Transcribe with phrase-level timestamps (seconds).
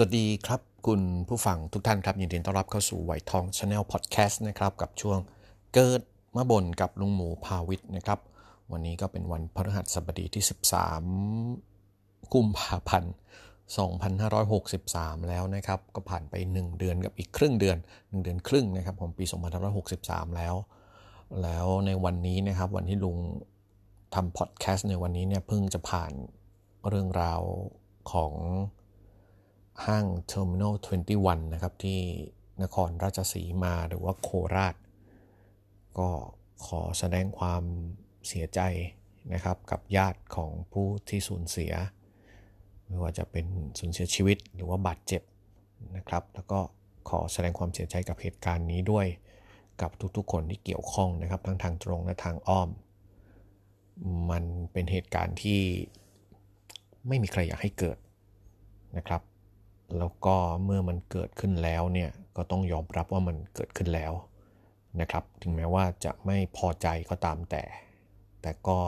[0.00, 5.18] สวัสดีครับคุณผู้ฟังทุกท่านครับยินดีต้อนรับเข้าสู่ไหวทองชาแนลพอดแคสต์นะครับกับช่วง
[5.74, 6.00] เกิด
[6.36, 8.18] มาบนกับลุงหมูพาวิทย์นะครับ
[8.72, 10.44] วันนี้ก็เป็นวันพฤหัสบดีที่
[11.42, 13.14] 13 กุมภาพันธ์
[14.40, 19.24] 2563 แล้วนะครับ ก็ผ่านไป 1 เดือนกับอีกครึ่งเดือน 1 เดือนครึ่งนะครับของปี
[19.80, 20.54] 2563 แล้ว
[21.42, 23.16] แล้วในวันนี้นะครับวันที่ลุง
[24.14, 26.12] ทำพอดแคสต์ในวันนี้เนี่ยเพิ่งจะผ่าน
[26.88, 27.40] เรื่องราว
[28.12, 28.32] ของ
[29.86, 30.74] ห้าง Terminal
[31.14, 32.00] 21 นะครับ ที่
[32.62, 34.74] นครราชสีมาหรือว่าโคราช
[35.98, 36.08] ก็
[36.66, 37.62] ขอแสดงความ
[38.28, 38.60] เสียใจ
[39.34, 41.72] นะครับ กับญาติของผู้ที่สูญเสีย
[42.86, 43.46] ไม่ว่าจะเป็น
[43.78, 45.22] สูญเสียชีวิตหรือว่าบาดเจ็บ
[45.96, 46.60] นะครับ แล้วก็
[47.08, 49.06] ขอแสดงความเสียใจกับเหตุการณ์นี้ด้วย
[49.80, 52.68] กับทุกๆ คนที่เกี่ยวข้องนะครับ ทั้งทางตรงและทางอ้อม
[54.30, 55.60] มันเป็นเหตุการณ์ที่
[57.08, 57.98] ไม่มีใครอยากให้เกิด
[58.96, 59.22] นะครับ
[59.96, 64.12] แล้วก็เมื่อมันเกิดขึ้นแล้วเนี่ยก็ต้องยอมรับว่ามันเกิดขึ้นแล้ว
[65.00, 67.62] นะครับ ถึงแม้ว่าจะไม่พอใจก็ตามแต่
[68.42, 68.78] แต่ก็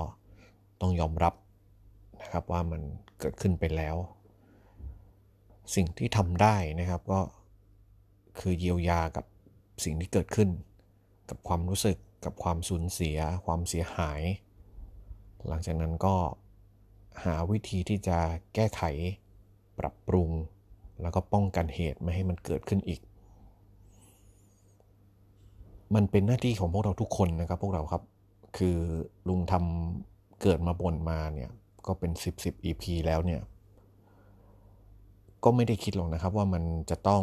[0.80, 1.34] ต้องยอมรับ
[2.20, 2.82] นะครับว่ามัน
[3.20, 3.96] เกิดขึ้นไปแล้ว
[5.74, 7.20] สิ่งที่ทำได้นะครับก็
[8.40, 9.24] คือเยียวยากับ
[9.84, 10.48] สิ่งที่เกิดขึ้น
[11.30, 14.22] กับความรู้สึกกับความสูญเสีย ความเสียหาย
[15.48, 16.14] หลังจากนั้นก็
[17.24, 18.18] หาวิธีที่จะ
[18.54, 18.82] แก้ไข
[19.78, 20.28] ปรับปรุง
[21.02, 23.00] แล้วก็ป้องกันเหตุไม่ให้มันเกิดขึ้นอีก
[25.94, 28.02] มันเป็นหน้าที่ของพวกเราทุกคนนะครับ พวกเราครับ
[28.56, 28.76] คือ
[29.28, 31.50] ลุงทำเกิดมาบนมาเนี่ย
[31.86, 33.40] ก็เป็น 10 10 EP แล้วเนี่ย
[35.44, 37.22] ก็ไม่ได้คิดหรอกนะครับว่ามันจะต้อง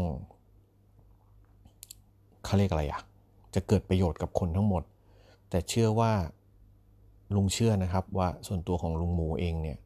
[2.45, 3.01] เขาเรียกอะไรอะ
[3.55, 4.83] จะเกิดประโยชน์กับคนทั้งหมด
[5.49, 6.11] แต่เชื่อว่า
[7.35, 9.77] ลุงเชื่อนะครับว่าส่วนตัวของลุงหมูเองเนี่ย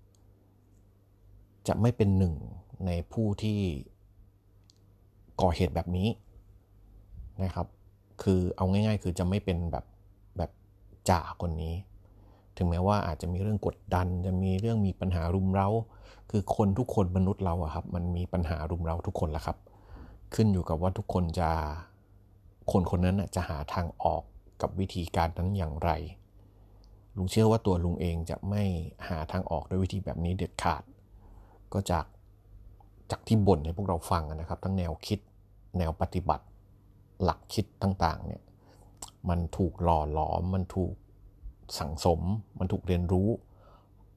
[1.68, 2.36] จะไม่เป็นหนึ่ง
[2.86, 3.60] ในผู้ที่
[5.41, 6.07] ก่อเหตุแบบนี้
[7.44, 7.68] นะครับ
[8.24, 9.85] คือเอาง่าย ๆ คือจะไม่เป็นแบบ
[10.38, 10.52] แบบ
[11.09, 11.75] จ่าคนนี้
[12.57, 15.69] ถึงแม้ว่าอาจจะมีเรื่องกดดัน จะมีเรื่องมีปัญหารุมเร้า
[16.29, 19.57] คือคนทุกคนมนุษย์เราอะครับ มันมีปัญหารุมเร้าทุกคนแหละครับ
[20.34, 21.50] ขึ้นอยู่กับว่าทุกคนจะ
[22.72, 24.23] คนคนนั้นจะหาทางออก
[24.62, 25.91] กับวิธีการนั้นอย่างไร
[27.18, 28.63] ลุงเชื่อว่าตัวลุงเองจะไม่
[29.08, 30.84] หาทางออกด้วยวิธีแบบนี้เด็ดขาด
[31.73, 32.06] ก็จาก
[33.12, 35.19] จากที่บ่นให้พวกเราฟังนะครับ ทั้งแนวคิด
[35.78, 36.46] แนวปฏิบัติ
[37.24, 38.42] หลักคิดต่างๆเนี่ย
[39.30, 40.94] มันถูกหล่อหลอม มันถูก
[41.80, 42.22] สั่งสม
[42.59, 43.28] มันถูกเรียนรู้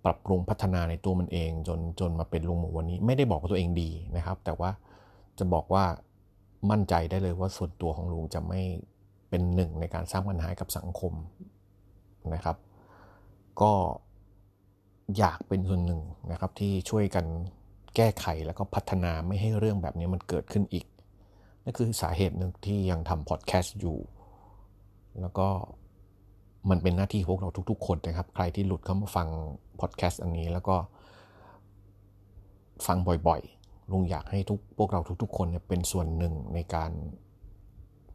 [0.05, 4.71] ปรับปรุงพัฒนาในตัวมันเอง จนจนมาเป็นลุงหมูวันนี้ ไม่ได้บอกว่าตัวเองดีนะครับ แต่ว่า
[5.39, 5.85] จะบอกว่า
[6.71, 8.61] มั่นใจได้เลยว่าส่วนตัวของลุงจะไม่
[9.29, 11.13] เป็นหนึ่งในการสร้างปัญหากับสังคม
[12.35, 12.57] นะครับ
[13.61, 13.73] ก็
[15.19, 16.01] อยากเป็นส่วนหนึ่ง
[16.31, 17.27] นะครับที่ช่วยกัน
[17.97, 20.87] แก้ไขแล้วก็พัฒนาไม่ให้เรื่องแบบนี้มันเกิดขึ้นอีก
[21.65, 23.99] นั่นคือสาเหตุหนึ่งที่ยังทำพอดแคสต์อยู่
[25.21, 25.49] แล้วก็
[26.71, 29.29] มันเป็นหน้าที่พวกเราทุกๆ คนนะครับ ใครที่หลุดเข้ามาฟัง
[29.81, 30.77] พอดแคสต์อันนี้แล้วก็
[32.87, 32.99] ฟัง
[33.29, 36.91] บ่อยๆ ลุงอยากให้ทุกพวกเราทุกๆ คนเนี่ยเป็นส่วนหนึ่งในการ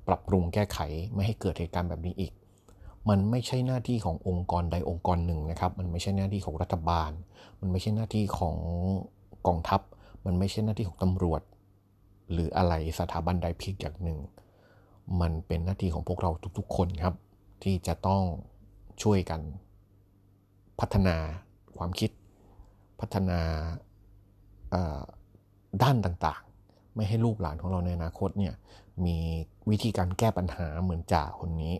[0.08, 0.80] ปรับปรุงแก้ไข
[1.14, 2.34] ไม่ให้เกิดเหตุการณ์แบบนี้อีก
[3.10, 7.12] มันไม่ใช่หน้าที่ขององค์กรใดองค์กรหนึ่งนะครับ มันไม่ใช่หน้าที่ของรัฐบาล
[7.62, 8.56] มันไม่ใช่หน้าที่ของ
[9.48, 9.82] กองทัพ
[10.26, 11.42] มันไม่ใช่หน้าที่ของตำรวจ
[12.32, 14.20] หรืออะไรสถาบันใดเพียงอย่างหนึ่ง
[15.22, 17.16] มันเป็นหน้าที่ของพวกเราทุกๆ คนครับ
[17.64, 18.24] ที่จะต้อง
[19.04, 19.42] ช่วยกัน
[20.80, 21.16] พัฒนา
[21.78, 22.12] ความคิด
[23.00, 23.40] พัฒนา
[25.84, 28.54] ด้านต่างๆ ไม่ให้ลูกหลานของเราในอนาคตเนี่ย
[29.06, 29.18] มี
[29.70, 31.74] วิธีการแก้ปัญหาเหมือนจ่าคนนี้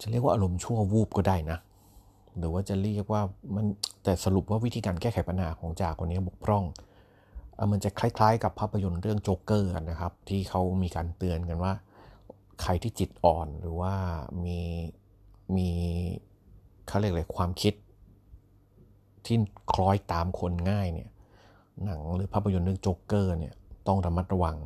[0.00, 1.58] จะเรียกว่าอารมณ์ชั่ววูบก็ได้นะ
[2.38, 3.22] หรือว่าจะเรียกว่า
[3.54, 3.66] มัน
[4.04, 6.64] แต่สรุปว่าวิธีการแก้ไขปัญหาของจ่าคนนี้บกพร่อง
[7.72, 11.72] มันจะคล้ายๆ กับภาพยนตร์เรื่องโจ๊กเกอร์นะครับ ที่เขามีการเตือนกันว่า
[12.62, 13.94] ใครที่จิตอ่อนหรือว่า
[14.44, 14.60] มี
[15.56, 15.70] มี
[16.86, 17.74] เขาเรียกอะไรความคิด
[19.24, 19.36] ที่
[19.72, 21.08] คล้อยตามคนง่ายเนี่ย
[21.84, 23.54] หนังหรือภาพยนตร์เรื่องโจ๊กเกอร์เนี่ย
[23.88, 24.56] ต้องระมัดระวัง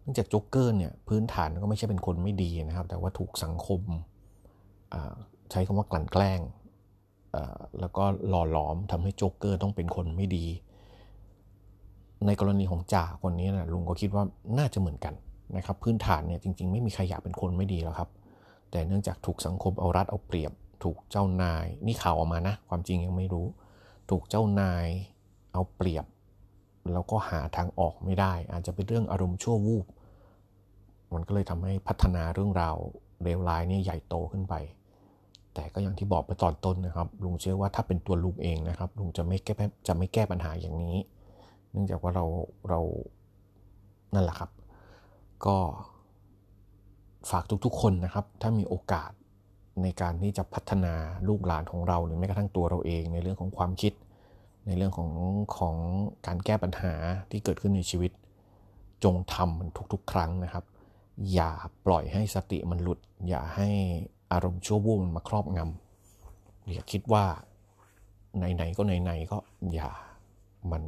[0.00, 3.80] เนื่องจากโจ๊กเกอร์เนี่ยพื้นฐานก็ไม่ใช่เป็นคนไม่ดีนะครับ แต่ว่าถูกสังคม
[5.50, 6.40] ใช้คำว่ากลั่นแกล้ง
[7.80, 10.46] แล้วก็หล่อหลอมทำให้โจ๊กเกอร์ต้องเป็นคนไม่ดี
[12.26, 14.24] ในกรณีของจ่าคนนี้นะลุงก็คิดว่า
[14.58, 15.14] น่าจะเหมือนกัน
[15.56, 18.08] นะครับ พื้นฐานเนี่ยจริง ๆ ไม่มีใครอยากเป็นคนไม่ดีแล้วครับ
[18.70, 23.46] แต่เนื่องจากถูกสังคมเอารัดเอาเปรียบ ถูกเจ้านาย นี่ข่าวออกมานะ ความจริงยังไม่รู้
[24.10, 24.86] ถูกเจ้านาย
[25.52, 26.04] เอาเปรียบ
[26.92, 29.86] แล้วก็หาทางออกไม่ได้ อาจจะเป็นเรื่องอารมณ์ชั่ววูบ
[31.14, 32.76] มันก็เลยทำให้พัฒนาเรื่องราว
[33.22, 34.54] เลวร้ายนี่ใหญ่โตขึ้นไป
[35.54, 39.54] แต่ก็อย่างที่บอกไปตอนต้นนะครับ ลุงเชื่อว่าถ้าเป็นตัวลุงเองนะครับ ลุงจะไม่แก้
[39.86, 40.96] จะไม่แก้ปัญหาอย่างนี้
[41.70, 42.24] เนื่องจากว่าเรา
[42.68, 42.80] เรา
[44.14, 44.50] นั่นแหละครับ
[45.46, 45.56] ก็
[47.30, 49.10] ฝากทุกๆ คนนะครับ ถ้ามีโอกาส
[49.82, 50.94] ในการที่จะพัฒนา
[51.28, 53.92] ลูกหลานของเราหรือแม้กระทั่งตัวเราเองในเรื่องของความคิด
[54.66, 55.10] ในเรื่องของ
[55.56, 55.76] ของ
[56.26, 56.92] การแก้ปัญหา
[57.30, 58.12] ที่เกิดขึ้นในชีวิต
[59.04, 60.64] จงทำมันทุกๆ ครั้งนะครับ
[61.32, 61.50] อย่า
[61.86, 62.98] ปล่อยให้สติมันหลุด
[63.28, 63.68] อย่าให้
[64.32, 67.24] อารมณ์ชั่ววูบมันมาครอบงำอย่าคิดว่า
[68.36, 69.38] ไหนๆก็ไหนๆก็
[69.74, 69.90] อย่า
[70.72, 70.82] มัน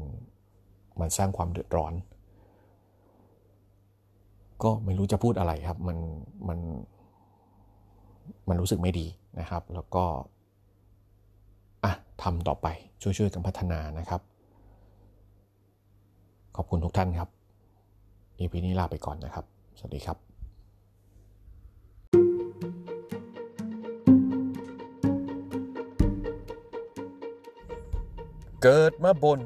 [1.01, 1.95] มันสร้างความเดือดร้อน
[4.63, 5.99] ก็ไม่รู้จะพูดอะไรครับ มัน
[6.49, 6.59] มัน
[8.49, 9.07] มันรู้สึกไม่ดี
[9.41, 10.05] นะครับ แล้วก็
[11.85, 11.93] อะ
[12.23, 12.67] ทำต่อไป
[13.03, 14.21] ช่วยๆกันพัฒนานะครับ
[16.57, 17.29] ขอบคุณทุกท่านครับ
[18.39, 19.45] EP นี้ลาไปก่อนนะครับ
[19.79, 20.19] สวัสดีครับ
[28.63, 29.41] เกิดมาบน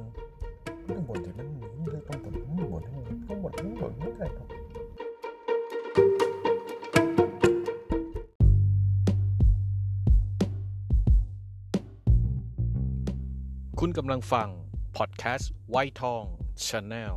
[0.89, 2.83] ต้องบนที่มันต้องบนต้องบน
[3.29, 4.49] ต้องบนต้องบนไม่ได้ครับ
[13.81, 14.49] คุณกำลังฟัง
[14.97, 16.25] พอดแคสต์ไวทอง
[16.67, 17.17] ชาแนล